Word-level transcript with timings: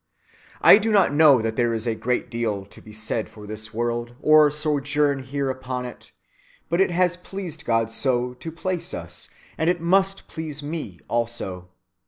"I 0.63 0.79
do 0.79 0.91
not 0.91 1.13
know 1.13 1.43
that 1.43 1.57
there 1.57 1.75
is 1.75 1.85
a 1.85 1.93
great 1.93 2.31
deal 2.31 2.65
to 2.65 2.81
be 2.81 2.91
said 2.91 3.29
for 3.29 3.45
this 3.45 3.71
world, 3.71 4.15
or 4.19 4.45
our 4.45 4.49
sojourn 4.49 5.19
here 5.21 5.51
upon 5.51 5.85
it; 5.85 6.11
but 6.69 6.81
it 6.81 6.89
has 6.89 7.15
pleased 7.15 7.65
God 7.65 7.91
so 7.91 8.33
to 8.33 8.51
place 8.51 8.95
us, 8.95 9.29
and 9.59 9.69
it 9.69 9.79
must 9.79 10.27
please 10.27 10.63
me 10.63 11.01
also. 11.07 11.69